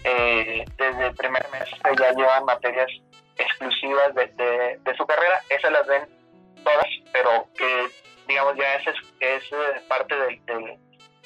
eh, 0.05 0.65
desde 0.77 1.07
el 1.07 1.15
primer 1.15 1.47
mes 1.51 1.69
ya 1.99 2.13
llevan 2.13 2.45
materias 2.45 2.91
exclusivas 3.37 4.15
de, 4.15 4.79
de, 4.83 4.97
su 4.97 5.07
carrera, 5.07 5.41
esas 5.49 5.73
las 5.73 5.87
ven 5.87 6.09
todas, 6.65 6.87
pero 7.13 7.47
que 7.57 7.89
digamos 8.27 8.57
ya 8.57 8.75
es, 8.77 8.87
es 9.21 9.53
eh, 9.53 9.83
parte 9.89 10.15
de, 10.15 10.41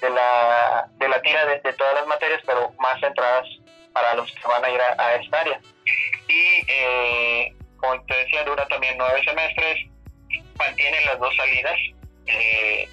de, 0.01 0.11
la, 0.11 0.89
de 0.93 1.09
la 1.09 1.23
tira 1.23 1.47
de, 1.47 1.73
todas 1.75 1.95
las 1.95 2.07
materias, 2.07 2.43
pero 2.47 2.73
más 2.79 3.01
centradas 3.01 3.47
para 3.93 4.15
los 4.15 4.31
que 4.33 4.47
van 4.47 4.65
a 4.65 4.71
ir 4.71 4.81
a, 4.81 5.15
esta 5.15 5.41
área. 5.41 5.61
Y 6.29 6.65
eh, 6.69 7.55
como 7.77 8.01
te 8.05 8.17
decía, 8.17 8.45
dura 8.45 8.67
también 8.69 8.97
nueve 8.99 9.21
semestres, 9.25 9.87
mantiene 10.59 11.05
las 11.07 11.19
dos 11.19 11.35
salidas. 11.37 11.79
Eh, 12.27 12.89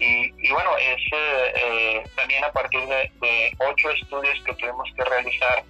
y, 0.00 0.52
bueno, 0.52 0.76
es 0.78 1.02
eh, 1.12 2.04
también 2.14 2.44
a 2.44 2.52
partir 2.52 2.80
de, 2.86 3.52
ocho 3.58 3.90
estudios 3.90 4.40
que 4.44 4.54
tuvimos 4.54 4.88
que 4.96 5.04
realizar 5.04 5.64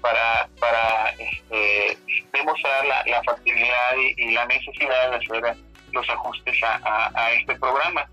para, 0.00 0.48
para 0.58 1.10
este, 1.18 1.98
demostrar 2.32 2.86
la, 2.86 3.04
la 3.06 3.22
factibilidad 3.24 3.96
y, 4.16 4.32
la 4.32 4.46
necesidad 4.46 5.10
de 5.10 5.16
hacer 5.16 5.56
los 5.92 6.08
ajustes 6.08 6.56
a, 6.62 7.32
este 7.32 7.54
programa, 7.56 8.08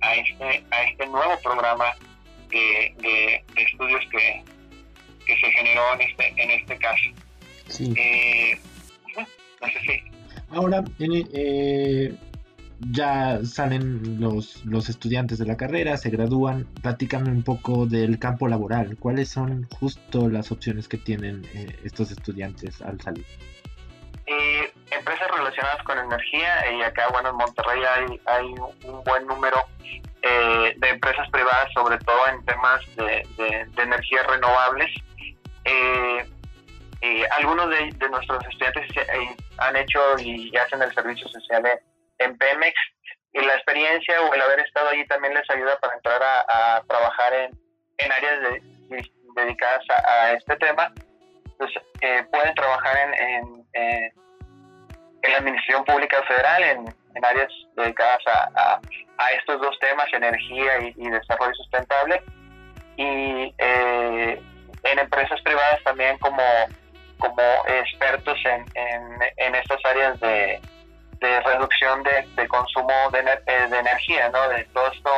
a 0.00 0.14
este, 0.14 0.64
a 0.70 0.82
este 0.84 1.06
nuevo 1.08 1.38
programa 1.40 1.92
de, 2.48 2.94
de, 2.98 3.44
estudios 3.56 4.04
que, 4.10 4.42
que, 5.28 5.40
se 5.40 5.50
generó 5.52 5.94
en 5.94 6.00
este, 6.02 6.34
en 6.36 6.50
este 6.50 6.76
caso. 6.78 7.04
Sí. 7.68 7.94
Eh, 7.96 8.58
no 9.60 9.68
sé 9.68 9.80
si. 9.80 10.02
Ahora, 10.50 10.82
eh, 10.98 12.14
ya 12.80 13.40
salen 13.44 14.20
los, 14.20 14.64
los 14.64 14.88
estudiantes 14.88 15.38
de 15.38 15.46
la 15.46 15.56
carrera, 15.56 15.96
se 15.96 16.10
gradúan, 16.10 16.64
platícame 16.82 17.30
un 17.30 17.42
poco 17.42 17.86
del 17.86 18.18
campo 18.18 18.48
laboral, 18.48 18.96
¿cuáles 18.98 19.28
son 19.28 19.68
justo 19.78 20.28
las 20.28 20.50
opciones 20.52 20.88
que 20.88 20.96
tienen 20.96 21.44
eh, 21.54 21.76
estos 21.84 22.10
estudiantes 22.10 22.80
al 22.80 23.00
salir? 23.00 23.26
Eh, 24.26 24.72
empresas 24.90 25.28
relacionadas 25.30 25.82
con 25.84 25.98
energía 25.98 26.72
y 26.72 26.82
acá, 26.82 27.08
bueno, 27.12 27.30
en 27.30 27.36
Monterrey 27.36 27.80
hay, 27.82 28.20
hay 28.26 28.46
un 28.84 29.04
buen 29.04 29.26
número 29.26 29.56
eh, 30.22 30.74
de 30.76 30.88
empresas 30.88 31.28
privadas, 31.30 31.72
sobre 31.74 31.98
todo 31.98 32.28
en 32.28 32.44
temas 32.44 32.80
de, 32.96 33.26
de, 33.36 33.82
energías 33.82 34.26
renovables. 34.26 34.90
Algunos 37.30 37.70
de, 37.70 37.90
de, 37.96 38.08
nuestros 38.08 38.44
estudiantes 38.46 38.88
han 39.58 39.76
hecho 39.76 40.00
y 40.18 40.56
hacen 40.56 40.82
el 40.82 40.92
servicio 40.94 41.28
social 41.28 41.62
en 42.18 42.36
Pemex 42.36 42.74
y 43.32 43.40
la 43.40 43.54
experiencia 43.54 44.20
o 44.22 44.34
el 44.34 44.40
haber 44.40 44.60
estado 44.60 44.88
allí 44.88 45.06
también 45.06 45.34
les 45.34 45.48
ayuda 45.50 45.78
para 45.80 45.94
entrar 45.94 46.20
a, 46.22 46.82
trabajar 46.88 47.34
en, 47.34 47.58
en 47.98 48.12
áreas 48.12 48.62
dedicadas 49.34 49.84
a, 49.90 50.32
este 50.32 50.56
tema. 50.56 50.92
Pues 51.58 51.70
eh, 52.00 52.24
pueden 52.30 52.54
trabajar 52.54 52.96
en, 52.96 53.14
en, 53.14 53.66
en, 53.72 55.32
la 55.32 55.38
Administración 55.38 55.84
Pública 55.84 56.22
Federal, 56.22 56.62
en, 56.62 57.24
áreas 57.24 57.52
dedicadas 57.76 58.20
a, 58.26 58.80
a, 59.18 59.30
estos 59.32 59.60
dos 59.60 59.76
temas, 59.80 60.06
energía 60.12 60.80
y, 60.80 61.10
desarrollo 61.10 61.54
sustentable, 61.54 62.22
y 62.96 63.52
eh, 63.58 64.40
en 64.82 64.98
empresas 64.98 65.40
privadas 65.42 65.82
también 65.84 66.18
como, 66.18 66.42
como 67.18 67.42
expertos 67.66 68.38
en, 68.44 68.64
en 69.36 69.54
estas 69.54 69.84
áreas 69.84 70.18
de 70.20 70.60
de 71.20 71.40
reducción 71.40 72.02
de, 72.02 72.48
consumo 72.48 73.10
de, 73.12 73.20
eh, 73.20 73.66
de, 73.68 73.78
energía, 73.78 74.28
¿no? 74.28 74.48
De 74.48 74.64
todo 74.66 74.90
esto, 74.92 75.10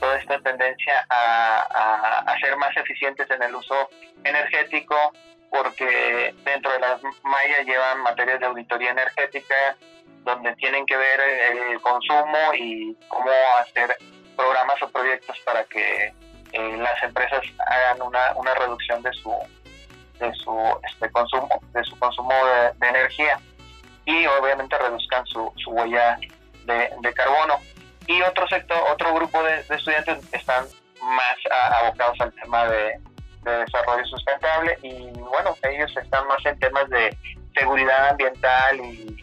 toda 0.00 0.16
esta 0.18 0.38
tendencia 0.40 1.06
a, 1.10 2.22
a, 2.26 2.38
ser 2.40 2.56
más 2.56 2.76
eficientes 2.76 3.30
en 3.30 3.42
el 3.42 3.54
uso 3.54 3.88
energético, 4.24 5.12
porque 5.50 6.34
dentro 6.44 6.72
de 6.72 6.80
las 6.80 7.02
mallas 7.22 7.64
llevan 7.64 8.02
materias 8.02 8.40
de 8.40 8.46
auditoría 8.46 8.90
energética, 8.90 9.76
donde 10.24 10.54
tienen 10.56 10.84
que 10.86 10.96
ver 10.96 11.20
el 11.20 11.80
consumo 11.80 12.54
y 12.54 12.96
cómo 13.08 13.30
hacer 13.60 13.96
programas 14.36 14.82
o 14.82 14.88
proyectos 14.88 15.38
para 15.40 15.64
que 15.64 16.12
eh, 16.52 16.76
las 16.76 17.02
empresas 17.02 17.40
hagan 17.66 18.02
una, 18.02 18.32
una 18.36 18.54
reducción 18.54 19.02
de 19.02 19.12
su 19.12 19.32
de 20.18 20.32
su 20.34 20.80
este 20.90 21.10
consumo 21.10 21.60
de 21.74 21.84
su 21.84 21.98
consumo 21.98 22.32
de 22.78 22.88
energía 22.88 23.38
y 24.06 24.24
obviamente 24.26 24.78
reduzcan 24.78 25.26
su, 25.26 25.52
su 25.56 25.70
huella 25.70 26.18
de, 26.64 27.12
carbono. 27.14 27.58
Y 28.06 28.22
otro 28.22 28.46
sector, 28.48 28.78
otro 28.90 29.12
grupo 29.14 29.42
de, 29.42 29.58
estudiantes 29.68 30.18
están 30.32 30.64
más 31.02 31.36
abocados 31.80 32.16
al 32.20 32.32
tema 32.32 32.66
de, 32.68 32.98
desarrollo 33.44 34.04
sustentable 34.06 34.76
y 34.82 35.08
bueno, 35.20 35.56
ellos 35.62 35.96
están 35.96 36.26
más 36.26 36.44
en 36.44 36.58
temas 36.58 36.88
de 36.90 37.16
seguridad 37.54 38.08
ambiental 38.10 38.80
y, 38.80 39.22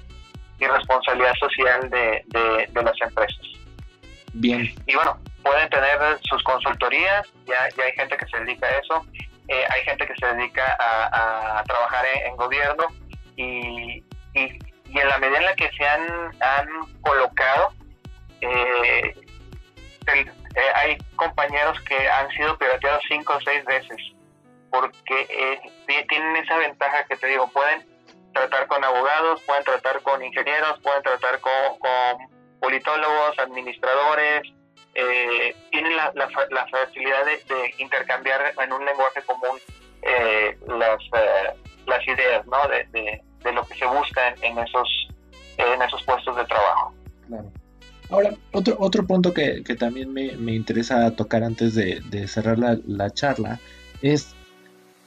responsabilidad 0.60 1.34
social 1.42 1.90
de, 1.90 2.70
las 2.74 3.02
empresas. 3.02 3.46
Bien. 4.32 4.74
Y 4.88 4.96
bueno, 4.96 5.20
pueden 5.44 5.70
tener 5.70 6.20
sus 6.24 6.42
consultorías, 6.44 7.28
ya, 7.46 7.70
ya 7.78 7.84
hay 7.84 7.92
gente 7.94 8.18
que 8.18 8.26
se 8.28 8.40
dedica 8.40 8.68
a 8.68 8.72
eso, 8.72 9.06
eh, 9.48 9.66
hay 9.70 9.82
gente 9.84 10.08
que 10.08 10.16
se 10.16 10.26
dedica 10.34 10.78
a, 10.80 11.64
trabajar 11.66 12.06
en, 12.06 12.36
gobierno 12.36 12.86
y, 13.36 14.04
y, 14.34 14.60
en 14.96 15.08
la 15.08 15.18
medida 15.18 15.38
en 15.38 15.46
la 15.46 15.56
que 15.56 15.70
se 15.78 15.86
han, 15.86 16.32
han 16.40 16.68
colocado, 17.02 17.74
eh, 18.42 19.16
eh, 20.56 20.72
hay 20.76 20.98
compañeros 21.16 21.80
que 21.82 22.10
han 22.10 22.30
sido 22.32 22.58
pirateados 22.58 23.04
cinco 23.08 23.34
o 23.36 23.42
seis 23.42 23.64
veces, 23.66 23.98
porque 24.70 25.28
eh, 25.30 26.06
tienen 26.08 26.36
esa 26.38 26.58
ventaja 26.58 27.06
que 27.06 27.16
te 27.16 27.28
digo, 27.28 27.48
pueden 27.48 27.88
tratar 28.34 28.68
con 28.68 28.84
abogados, 28.84 29.42
pueden 29.44 29.64
tratar 29.64 30.02
con 30.02 30.24
ingenieros, 30.24 30.80
pueden 30.82 31.02
tratar 31.02 31.40
con, 31.40 31.52
politólogos, 32.60 33.38
administradores, 33.40 34.44
tienen 35.72 35.96
la, 35.96 36.12
la, 36.16 36.68
facilidad 36.68 37.26
de, 37.26 37.74
intercambiar 37.78 38.54
en 38.62 38.74
un 38.74 38.86
lenguaje 38.86 39.22
común 39.24 39.60
las, 40.68 41.00
las 41.86 42.08
ideas, 42.08 42.46
¿no? 42.46 42.58
de, 42.68 43.22
de 43.44 43.52
lo 43.54 43.66
que 43.66 43.76
se 43.76 43.86
busca 43.86 44.36
en, 44.42 44.58
esos, 44.58 45.08
en 45.58 45.82
esos 45.82 46.02
puestos 46.04 46.36
de 46.36 46.46
trabajo. 46.46 46.94
Claro. 47.28 47.52
Ahora, 48.10 48.36
otro, 48.52 48.76
otro 48.80 49.06
punto 49.06 49.34
que, 49.34 49.64
también 49.78 50.14
me, 50.14 50.54
interesa 50.54 51.16
tocar 51.16 51.44
antes 51.44 51.74
de, 51.76 52.28
cerrar 52.28 52.58
la, 52.60 53.10
charla 53.12 53.60
es 54.02 54.36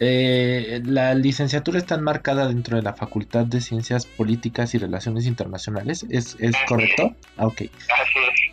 eh, 0.00 0.82
la 0.84 1.14
licenciatura 1.14 1.78
está 1.78 1.94
enmarcada 1.94 2.48
dentro 2.48 2.76
de 2.76 2.82
la 2.82 2.94
Facultad 2.94 3.46
de 3.46 3.60
Ciencias 3.60 4.06
Políticas 4.06 4.74
y 4.74 4.78
Relaciones 4.78 5.26
Internacionales, 5.26 6.04
¿es, 6.10 6.36
es 6.40 6.56
correcto? 6.66 7.14
Ah, 7.36 7.46
ok. 7.46 7.62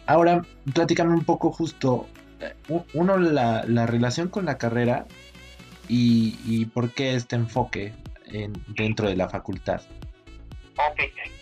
Ahora, 0.06 0.42
platícame 0.74 1.14
un 1.14 1.24
poco 1.24 1.52
justo, 1.52 2.08
eh, 2.40 2.54
uno, 2.94 3.18
la, 3.18 3.64
la 3.66 3.86
relación 3.86 4.30
con 4.30 4.46
la 4.46 4.58
carrera 4.58 5.06
y, 5.88 6.40
y 6.46 6.66
por 6.66 6.92
qué 6.92 7.16
este 7.16 7.36
enfoque 7.36 7.94
dentro 8.68 9.08
de 9.08 9.16
la 9.16 9.30
facultad. 9.30 9.82
Ok, 10.76 10.98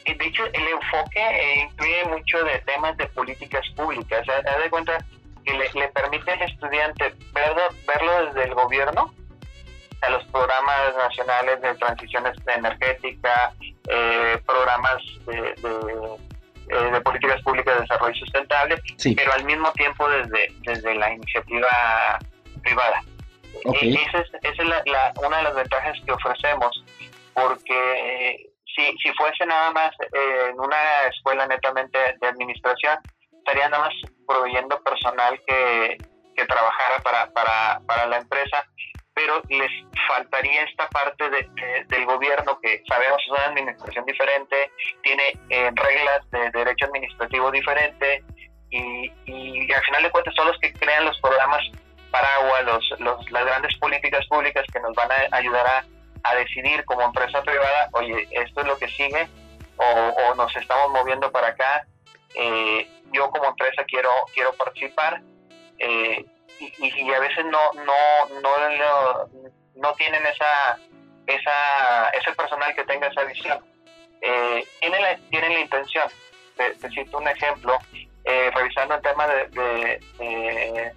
de 0.05 0.25
hecho 0.25 0.45
el 0.45 0.67
enfoque 0.67 1.19
eh, 1.19 1.63
incluye 1.63 2.05
mucho 2.05 2.43
de 2.43 2.59
temas 2.59 2.97
de 2.97 3.07
políticas 3.07 3.67
públicas. 3.75 4.27
Haz 4.27 4.63
de 4.63 4.69
cuenta 4.69 4.97
que 5.45 5.53
le, 5.53 5.87
permite 5.89 6.31
al 6.31 6.41
estudiante 6.41 7.15
verlo, 7.33 7.61
verlo 7.87 8.25
desde 8.25 8.49
el 8.49 8.55
gobierno, 8.55 9.13
a 10.01 10.09
los 10.09 10.23
programas 10.25 10.95
nacionales 10.97 11.61
de 11.61 11.75
transición 11.75 12.23
energética, 12.47 13.53
eh, 13.87 14.41
programas 14.45 15.01
de, 15.25 15.55
eh, 16.69 16.91
de 16.91 17.01
políticas 17.01 17.41
públicas 17.41 17.75
de 17.75 17.81
desarrollo 17.81 18.15
sustentable, 18.15 18.81
pero 19.15 19.33
al 19.33 19.43
mismo 19.43 19.71
tiempo 19.73 20.09
desde, 20.09 20.53
desde 20.61 20.95
la 20.95 21.11
iniciativa 21.13 22.19
privada. 22.63 23.01
Okay. 23.65 23.93
esa 23.95 24.19
es, 24.19 24.29
esa 24.43 24.63
es 24.63 24.85
la, 24.85 25.13
una 25.25 25.37
de 25.37 25.43
las 25.43 25.55
ventajas 25.55 25.97
que 26.05 26.11
ofrecemos, 26.11 26.83
porque 27.33 28.51
si, 28.75 28.97
si 28.97 29.13
fuese 29.13 29.45
nada 29.45 29.71
más 29.71 29.91
en 30.13 30.59
una 30.59 31.07
escuela 31.09 31.45
netamente 31.47 31.97
de 32.19 32.27
administración, 32.27 32.97
estaría 33.37 33.69
nada 33.69 33.85
más 33.85 33.93
proveyendo 34.25 34.81
personal 34.83 35.39
que, 35.45 35.97
que 36.35 36.45
trabajara 36.45 36.99
para, 37.03 37.31
para, 37.33 37.81
para 37.85 38.05
la 38.07 38.17
empresa, 38.17 38.65
pero 39.13 39.41
les 39.49 39.71
faltaría 40.07 40.63
esta 40.63 40.87
parte 40.89 41.29
de, 41.29 41.85
del 41.87 42.05
gobierno 42.05 42.59
que 42.61 42.81
sabemos 42.87 43.21
es 43.25 43.31
una 43.31 43.45
administración 43.45 44.05
diferente, 44.05 44.71
tiene 45.03 45.23
eh, 45.49 45.71
reglas 45.73 46.29
de 46.31 46.49
derecho 46.51 46.85
administrativo 46.85 47.51
diferente 47.51 48.23
y, 48.69 49.11
y, 49.25 49.71
al 49.71 49.83
final 49.83 50.03
de 50.03 50.11
cuentas 50.11 50.33
son 50.35 50.47
los 50.47 50.57
que 50.59 50.71
crean 50.73 51.05
los 51.05 51.19
programas 51.19 51.61
para 52.09 52.35
agua, 52.35 52.61
los, 52.61 52.99
los, 52.99 53.31
las 53.31 53.45
grandes 53.45 53.77
políticas 53.77 54.25
públicas 54.27 54.65
que 54.71 54.79
nos 54.79 54.93
van 54.95 55.09
a 55.11 55.35
ayudar 55.35 55.65
a, 55.65 55.85
a 56.23 56.35
decidir 56.35 56.83
como 56.85 57.01
empresa 57.01 57.41
privada, 57.43 57.89
oye, 57.93 58.27
esto 58.31 58.61
es 58.61 58.67
lo 58.67 58.77
que 58.77 58.87
sigue 58.87 59.27
o, 59.77 59.83
o 59.83 60.35
nos 60.35 60.55
estamos 60.55 60.91
moviendo 60.91 61.31
para 61.31 61.47
acá. 61.47 61.85
Eh, 62.35 62.87
yo 63.11 63.29
como 63.29 63.45
empresa 63.45 63.83
quiero, 63.85 64.09
quiero 64.33 64.53
participar 64.53 65.21
eh, 65.79 66.25
y, 66.61 67.13
a 67.13 67.19
veces 67.19 67.45
no, 67.45 67.73
no, 67.73 68.41
no, 68.41 69.29
no 69.75 69.93
tienen 69.95 70.25
esa, 70.25 70.77
esa, 71.27 72.09
ese 72.09 72.33
personal 72.33 72.73
que 72.75 72.83
tenga 72.83 73.07
esa 73.07 73.23
visión. 73.23 73.59
Eh, 74.21 74.67
tienen, 74.79 75.01
la, 75.01 75.17
tienen 75.29 75.53
la 75.53 75.59
intención. 75.61 76.07
Te, 76.55 76.89
cito 76.89 77.17
un 77.17 77.27
ejemplo, 77.27 77.77
eh, 78.25 78.51
revisando 78.53 78.95
el 78.95 79.01
tema 79.01 79.27
de, 79.27 79.47
de, 80.19 80.93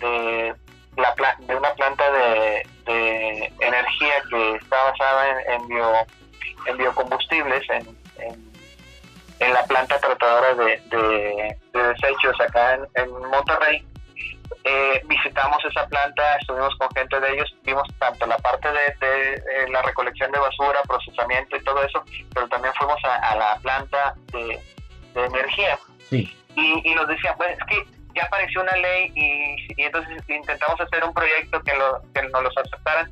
de, 0.00 0.54
la, 0.96 1.36
de 1.38 1.54
una 1.54 1.74
planta 1.74 2.10
de, 2.10 2.66
energía 3.60 4.22
que 4.30 4.54
está 4.56 4.82
basada 4.84 5.42
en, 5.42 5.68
bio, 5.68 5.92
en 6.66 6.76
biocombustibles, 6.76 7.68
en, 7.70 7.96
en, 9.40 9.52
la 9.52 9.64
planta 9.64 9.98
tratadora 9.98 10.54
de, 10.54 10.80
de, 10.88 11.58
desechos 11.72 12.40
acá 12.40 12.78
en 12.94 13.10
Monterrey 13.10 13.86
eh, 14.68 15.00
visitamos 15.04 15.64
esa 15.64 15.86
planta, 15.86 16.38
estuvimos 16.40 16.74
con 16.74 16.90
gente 16.90 17.20
de 17.20 17.34
ellos, 17.34 17.54
vimos 17.62 17.86
tanto 18.00 18.26
la 18.26 18.36
parte 18.38 18.68
de, 18.68 19.34
eh, 19.34 19.68
la 19.70 19.80
recolección 19.82 20.32
de 20.32 20.40
basura, 20.40 20.80
procesamiento 20.88 21.56
y 21.56 21.62
todo 21.62 21.84
eso, 21.84 22.02
pero 22.34 22.48
también 22.48 22.74
fuimos 22.74 22.98
a, 23.04 23.36
la 23.36 23.56
planta 23.62 24.14
de, 24.32 24.60
energía. 25.14 25.78
Y, 26.10 26.94
nos 26.96 27.06
decían, 27.06 27.36
pues 27.36 27.56
es 27.56 27.64
que 27.64 27.84
ya 28.16 28.24
apareció 28.24 28.60
una 28.60 28.76
ley 28.76 29.12
y, 29.14 29.82
entonces 29.82 30.20
intentamos 30.28 30.80
hacer 30.80 31.04
un 31.04 31.14
proyecto 31.14 31.62
que, 31.62 31.72
lo, 31.76 32.02
que 32.12 32.22
nos 32.22 32.42
los 32.42 32.56
aceptaran 32.58 33.08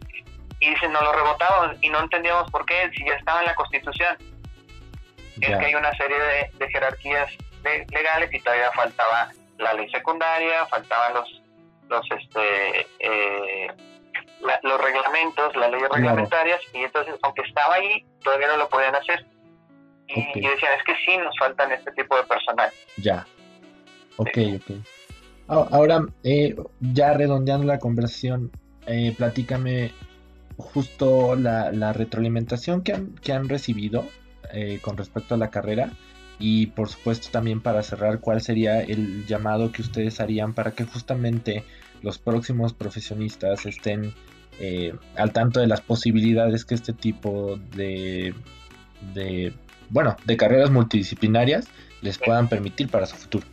y 0.58 0.70
dicen, 0.70 0.92
nos 0.92 1.04
lo 1.04 1.12
rebotamos 1.12 1.76
y 1.82 1.88
no 1.88 2.00
entendíamos 2.00 2.50
por 2.50 2.66
qué, 2.66 2.90
si 2.96 3.04
ya 3.06 3.14
estaba 3.14 3.40
en 3.40 3.46
la 3.46 3.54
Constitución. 3.54 4.16
Es 5.40 5.56
que 5.56 5.66
hay 5.66 5.74
una 5.76 5.92
serie 5.92 6.18
de, 6.18 6.68
jerarquías 6.68 7.30
legales 7.62 8.34
y 8.34 8.40
todavía 8.40 8.72
faltaba 8.72 9.30
la 9.58 9.72
ley 9.74 9.88
secundaria, 9.90 10.66
faltaban 10.66 11.14
los 11.14 11.43
los 11.88 12.06
este 12.10 12.86
eh, 12.98 13.68
los 14.62 14.80
reglamentos, 14.80 15.56
las 15.56 15.70
leyes 15.70 15.88
reglamentarias, 15.88 16.60
y 16.72 16.78
entonces, 16.78 17.14
aunque 17.22 17.42
estaba 17.42 17.74
ahí, 17.74 18.04
todavía 18.22 18.48
no 18.48 18.58
lo 18.58 18.68
podían 18.68 18.94
hacer. 18.94 19.24
Y, 20.06 20.40
decían, 20.40 20.72
es 20.76 20.84
que 20.84 20.94
sí, 21.04 21.16
nos 21.16 21.34
faltan 21.38 21.72
este 21.72 21.90
tipo 21.92 22.14
de 22.16 22.24
personal. 22.24 22.70
Ya. 22.98 23.26
Ok, 24.16 24.38
ok. 24.56 24.76
Ahora, 25.48 26.04
eh, 26.22 26.54
ya 26.80 27.14
redondeando 27.14 27.66
la 27.66 27.78
conversación, 27.78 28.50
eh, 28.86 29.14
platícame 29.16 29.92
justo 30.56 31.36
la, 31.36 31.72
la 31.72 31.92
retroalimentación 31.92 32.82
que 32.82 32.92
han, 32.92 33.14
que 33.16 33.32
han 33.32 33.48
recibido 33.48 34.04
eh, 34.52 34.78
con 34.82 34.96
respecto 34.96 35.34
a 35.34 35.38
la 35.38 35.50
carrera 35.50 35.90
y 36.38 36.66
por 36.66 36.88
supuesto 36.88 37.28
también 37.30 37.60
para 37.60 37.82
cerrar 37.82 38.20
cuál 38.20 38.40
sería 38.40 38.80
el 38.80 39.26
llamado 39.26 39.72
que 39.72 39.82
ustedes 39.82 40.20
harían 40.20 40.52
para 40.52 40.72
que 40.72 40.84
justamente 40.84 41.64
los 42.02 42.18
próximos 42.18 42.74
profesionistas 42.74 43.66
estén 43.66 44.14
eh, 44.60 44.94
al 45.16 45.32
tanto 45.32 45.60
de 45.60 45.66
las 45.66 45.80
posibilidades 45.80 46.64
que 46.64 46.74
este 46.74 46.92
tipo 46.92 47.58
de, 47.74 48.34
de, 49.14 49.52
bueno, 49.88 50.16
de 50.24 50.36
carreras 50.36 50.70
multidisciplinarias 50.70 51.66
les 52.02 52.18
puedan 52.18 52.48
permitir 52.48 52.88
para 52.88 53.06
su 53.06 53.16
futuro. 53.16 53.46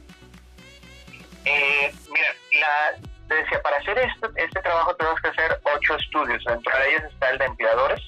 Eh, 1.46 1.92
mira, 2.12 3.02
te 3.28 3.36
decía, 3.36 3.62
para 3.62 3.78
hacer 3.78 3.98
esto, 3.98 4.30
este 4.36 4.62
trabajo 4.62 4.94
tenemos 4.96 5.20
que 5.22 5.30
hacer 5.30 5.60
ocho 5.76 5.96
estudios. 5.96 6.44
Entre 6.48 6.74
ellos 6.90 7.12
está 7.14 7.30
el 7.32 7.38
de 7.38 7.46
empleadores, 7.46 8.02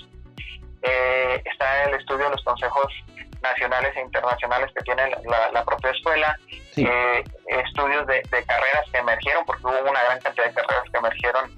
eh, 0.81 1.41
está 1.45 1.85
el 1.85 1.95
estudio 1.95 2.25
de 2.25 2.31
los 2.31 2.43
consejos 2.43 2.93
nacionales 3.43 3.95
e 3.95 4.01
internacionales 4.01 4.71
que 4.73 4.81
tiene 4.83 5.11
la, 5.53 5.63
propia 5.63 5.91
escuela, 5.91 6.37
eh, 6.75 7.23
estudios 7.47 8.07
de, 8.07 8.21
carreras 8.45 8.85
que 8.91 8.97
emergieron, 8.97 9.45
porque 9.45 9.67
hubo 9.67 9.89
una 9.89 10.01
gran 10.03 10.19
cantidad 10.21 10.45
de 10.45 10.53
carreras 10.53 10.83
que 10.91 10.97
emergieron 10.97 11.51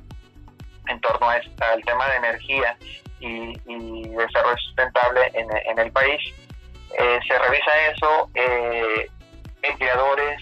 en 0.88 1.02
torno 1.02 1.30
a 1.30 1.34
al 1.34 1.84
tema 1.84 2.08
de 2.10 2.16
energía 2.18 2.78
y, 3.20 4.08
desarrollo 4.10 4.58
sustentable 4.58 5.32
en, 5.34 5.80
el 5.80 5.92
país. 5.92 6.22
Eh, 6.98 7.20
se 7.28 7.38
revisa 7.40 7.72
eso, 7.92 8.30
eh, 8.34 9.10
empleadores, 9.62 10.42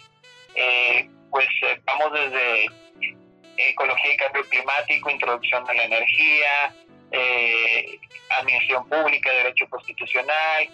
eh, 0.56 1.08
pues 1.30 1.48
eh, 1.64 1.80
vamos 1.86 2.12
desde 2.14 2.66
ecología 3.58 4.14
y 4.14 4.18
cambio 4.18 4.44
climático, 4.50 5.10
introducción 5.10 5.70
a 5.70 5.74
la 5.74 5.84
energía, 5.84 6.74
administración 8.40 8.88
pública, 8.90 9.32
derecho 9.32 9.68
constitucional, 9.70 10.70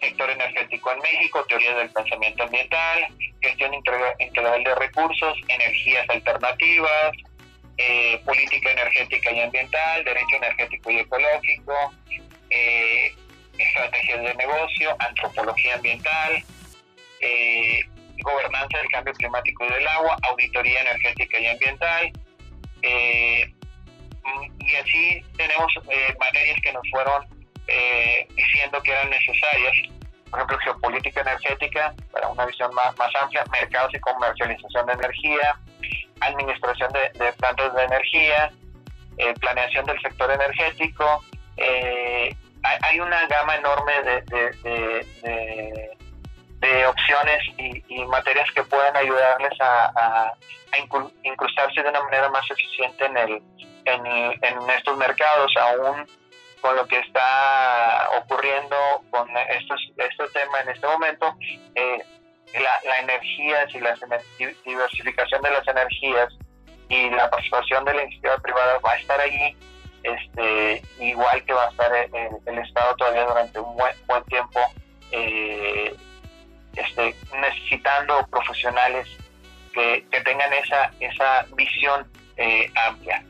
sector 0.00 0.30
energético 0.30 0.92
en 0.92 0.98
México, 1.00 1.44
teoría 1.48 1.74
del 1.74 1.90
pensamiento 1.90 2.44
ambiental, 2.44 3.06
gestión 3.42 3.74
integral 3.74 4.64
de 4.64 4.74
recursos, 4.74 5.38
energías 5.48 6.08
alternativas, 6.08 7.12
eh, 7.82 8.20
política 8.26 8.72
energética 8.72 9.32
y 9.32 9.40
ambiental, 9.40 10.04
derecho 10.04 10.36
energético 10.36 10.90
y 10.90 10.98
ecológico, 10.98 11.94
eh, 12.50 13.14
estrategias 13.56 14.20
de 14.20 14.34
negocio, 14.34 14.94
antropología 14.98 15.76
ambiental, 15.76 16.44
eh, 17.20 17.80
gobernanza 18.22 18.76
del 18.76 18.88
cambio 18.88 19.14
climático 19.14 19.64
y 19.64 19.70
del 19.70 19.88
agua, 19.88 20.14
auditoría 20.28 20.82
energética 20.82 21.38
y 21.40 21.46
ambiental. 21.46 22.12
y 22.82 24.76
así 24.76 25.24
tenemos 25.38 25.72
materias 26.18 26.58
que 26.62 26.72
nos 26.74 26.82
fueron 26.90 27.24
diciendo 28.36 28.82
que 28.82 28.90
eran 28.90 29.08
necesarias. 29.08 29.72
Por 30.30 30.38
ejemplo, 30.38 30.58
geopolítica 30.58 31.22
energética, 31.22 31.94
para 32.12 32.28
una 32.28 32.44
visión 32.44 32.74
más, 32.74 32.96
más 32.98 33.10
amplia, 33.22 33.42
mercados 33.50 33.94
y 33.94 34.00
comercialización 34.00 34.86
de 34.86 34.92
energía, 34.92 35.58
administración 36.20 36.90
de, 36.92 37.32
plantas 37.32 37.74
de 37.74 37.82
energía, 37.82 38.50
eh, 39.18 39.34
planeación 39.40 39.84
del 39.86 40.00
sector 40.00 40.30
energético. 40.30 41.24
Eh, 41.56 42.34
hay 42.62 43.00
una 43.00 43.26
gama 43.26 43.56
enorme 43.56 43.92
de, 44.02 45.06
de, 46.60 46.86
opciones 46.86 47.42
y, 47.56 48.04
materias 48.04 48.50
que 48.54 48.62
pueden 48.64 48.94
ayudarles 48.96 49.52
a, 49.60 50.32
incrustarse 51.24 51.82
de 51.82 51.88
una 51.88 52.02
manera 52.02 52.28
más 52.28 52.48
eficiente 52.50 53.04
en, 53.04 53.16
el, 53.16 53.42
en, 53.86 54.70
estos 54.76 54.96
mercados, 54.96 55.52
aún 55.56 56.06
con 56.60 56.76
lo 56.76 56.86
que 56.86 56.98
está 56.98 58.10
ocurriendo 58.18 58.76
con 59.10 59.28
estos, 59.48 59.80
este 59.96 60.28
tema 60.28 60.60
en 60.60 60.68
este 60.68 60.86
momento. 60.86 61.34
Eh, 61.74 62.04
la, 62.58 62.98
energía, 63.00 63.66
si 63.70 63.78
la 63.80 63.96
diversificación 64.64 65.42
de 65.42 65.50
las 65.50 65.66
energías 65.68 66.32
y 66.88 67.10
la 67.10 67.30
participación 67.30 67.84
de 67.84 67.94
la 67.94 68.02
iniciativa 68.02 68.38
privada 68.38 68.78
va 68.78 68.92
a 68.92 68.96
estar 68.96 69.20
allí, 69.20 69.56
este, 70.02 70.82
igual 70.98 71.44
que 71.44 71.52
va 71.52 71.66
a 71.66 71.70
estar 71.70 71.92
el, 72.46 72.58
Estado 72.58 72.94
todavía 72.96 73.24
durante 73.24 73.58
un 73.58 73.76
buen, 73.76 73.94
buen 74.06 74.24
tiempo 74.24 74.60
eh, 75.12 75.94
este, 76.76 77.14
necesitando 77.40 78.26
profesionales 78.30 79.06
que, 79.72 80.04
tengan 80.24 80.52
esa, 80.52 80.90
esa 81.00 81.46
visión 81.56 82.06
eh, 82.36 82.70
amplia. 82.74 83.24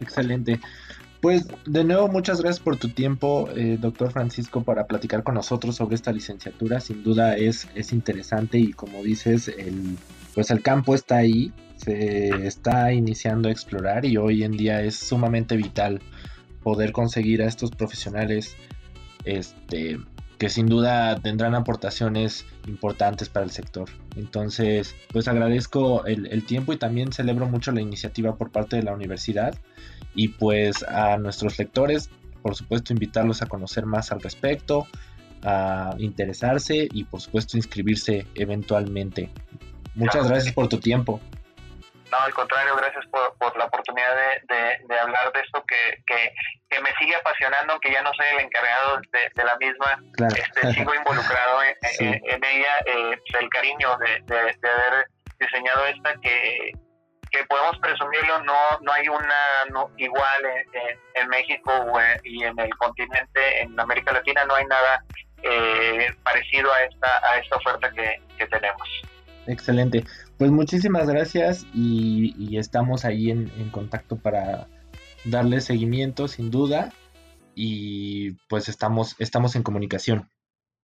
Excelente. 0.00 0.58
Pues 1.22 1.46
de 1.66 1.84
nuevo 1.84 2.08
muchas 2.08 2.40
gracias 2.40 2.58
por 2.58 2.78
tu 2.78 2.88
tiempo, 2.88 3.48
eh, 3.54 3.78
doctor 3.80 4.10
Francisco, 4.10 4.64
para 4.64 4.88
platicar 4.88 5.22
con 5.22 5.36
nosotros 5.36 5.76
sobre 5.76 5.94
esta 5.94 6.10
licenciatura. 6.10 6.80
Sin 6.80 7.04
duda 7.04 7.36
es, 7.36 7.68
es 7.76 7.92
interesante 7.92 8.58
y 8.58 8.72
como 8.72 9.04
dices, 9.04 9.46
el, 9.46 9.96
pues 10.34 10.50
el 10.50 10.62
campo 10.62 10.96
está 10.96 11.18
ahí, 11.18 11.52
se 11.76 12.44
está 12.44 12.92
iniciando 12.92 13.48
a 13.48 13.52
explorar 13.52 14.04
y 14.04 14.16
hoy 14.16 14.42
en 14.42 14.56
día 14.56 14.82
es 14.82 14.96
sumamente 14.96 15.56
vital 15.56 16.00
poder 16.64 16.90
conseguir 16.90 17.42
a 17.42 17.46
estos 17.46 17.70
profesionales 17.70 18.56
este, 19.24 20.00
que 20.42 20.48
sin 20.48 20.66
duda 20.66 21.20
tendrán 21.20 21.54
aportaciones 21.54 22.44
importantes 22.66 23.28
para 23.28 23.44
el 23.44 23.52
sector. 23.52 23.88
Entonces, 24.16 24.96
pues 25.12 25.28
agradezco 25.28 26.04
el, 26.04 26.44
tiempo 26.44 26.72
y 26.72 26.78
también 26.78 27.12
celebro 27.12 27.46
mucho 27.46 27.70
la 27.70 27.80
iniciativa 27.80 28.34
por 28.34 28.50
parte 28.50 28.74
de 28.74 28.82
la 28.82 28.92
universidad 28.92 29.54
y 30.16 30.30
pues 30.30 30.82
a 30.82 31.16
nuestros 31.16 31.60
lectores, 31.60 32.10
por 32.42 32.56
supuesto, 32.56 32.92
invitarlos 32.92 33.40
a 33.40 33.46
conocer 33.46 33.86
más 33.86 34.10
al 34.10 34.20
respecto, 34.20 34.88
a 35.44 35.94
interesarse 35.98 36.88
y 36.92 37.04
por 37.04 37.20
supuesto 37.20 37.56
inscribirse 37.56 38.26
eventualmente. 38.34 39.30
Muchas 39.94 40.28
gracias 40.28 40.52
por 40.52 40.66
tu 40.66 40.78
tiempo. 40.78 41.20
No, 42.12 42.18
al 42.18 42.34
contrario, 42.34 42.76
gracias 42.76 43.06
por, 43.06 43.34
por 43.38 43.56
la 43.56 43.64
oportunidad 43.64 44.14
de, 44.14 44.86
de, 44.86 45.00
hablar 45.00 45.32
de 45.32 45.40
esto 45.40 45.64
que, 45.66 46.02
que, 46.06 46.34
que, 46.68 46.80
me 46.82 46.90
sigue 46.98 47.16
apasionando, 47.16 47.72
aunque 47.72 47.90
ya 47.90 48.02
no 48.02 48.12
soy 48.12 48.26
el 48.34 48.40
encargado 48.40 49.00
de, 49.10 49.44
la 49.44 49.56
misma. 49.56 49.98
Este, 50.36 50.74
sigo 50.74 50.94
involucrado 50.94 51.62
en, 51.62 51.74
en, 52.22 52.44
ella, 52.44 52.78
eh, 52.84 53.18
el 53.40 53.48
cariño 53.48 53.96
de, 53.96 54.20
de, 54.26 54.38
haber 54.38 55.06
diseñado 55.40 55.86
esta 55.86 56.14
que, 56.20 56.72
que 57.30 57.44
podemos 57.46 57.78
presumirlo, 57.78 58.42
no, 58.42 58.78
no 58.82 58.92
hay 58.92 59.08
una 59.08 59.64
no, 59.70 59.90
igual 59.96 60.44
en, 60.74 60.98
en, 61.14 61.28
México 61.30 61.72
y 62.24 62.44
en 62.44 62.58
el 62.58 62.76
continente, 62.76 63.62
en 63.62 63.80
América 63.80 64.12
Latina, 64.12 64.44
no 64.44 64.54
hay 64.54 64.66
nada 64.66 65.02
eh, 65.44 66.14
parecido 66.22 66.70
a 66.74 66.82
esta, 66.82 67.26
a 67.26 67.38
esta 67.38 67.56
oferta 67.56 67.90
que, 67.90 68.20
que 68.36 68.46
tenemos. 68.48 69.02
Excelente. 69.46 70.04
Pues 70.42 70.50
muchísimas 70.50 71.06
gracias 71.06 71.64
y, 71.72 72.56
estamos 72.56 73.04
ahí 73.04 73.30
en, 73.30 73.48
contacto 73.70 74.16
para 74.16 74.66
darle 75.24 75.60
seguimiento 75.60 76.26
sin 76.26 76.50
duda 76.50 76.92
y 77.54 78.32
pues 78.48 78.68
estamos, 78.68 79.14
estamos 79.20 79.54
en 79.54 79.62
comunicación. 79.62 80.31